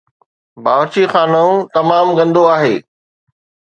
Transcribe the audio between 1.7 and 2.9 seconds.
تمام گندو آهي